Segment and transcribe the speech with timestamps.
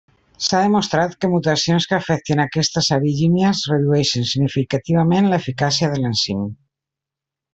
[0.43, 6.45] S'ha demostrat que mutacions que afectin aquestes arginines redueixen significativament l'eficàcia de l'enzim.